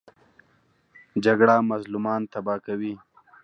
جګړه 1.25 1.55
مظلومان 1.71 2.21
تباه 2.31 2.59
کوي 2.65 2.93